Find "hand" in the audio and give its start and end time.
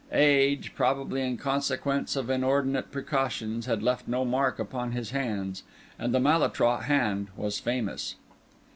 6.85-7.27